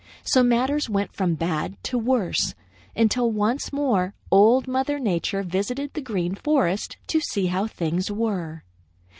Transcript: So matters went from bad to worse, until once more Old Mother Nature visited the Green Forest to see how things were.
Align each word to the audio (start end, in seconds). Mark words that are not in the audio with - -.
So 0.23 0.41
matters 0.41 0.89
went 0.89 1.13
from 1.13 1.35
bad 1.35 1.75
to 1.83 1.95
worse, 1.95 2.55
until 2.95 3.29
once 3.31 3.71
more 3.71 4.15
Old 4.31 4.67
Mother 4.67 4.97
Nature 4.97 5.43
visited 5.43 5.93
the 5.93 6.01
Green 6.01 6.33
Forest 6.33 6.97
to 7.05 7.19
see 7.19 7.45
how 7.45 7.67
things 7.67 8.09
were. 8.09 8.63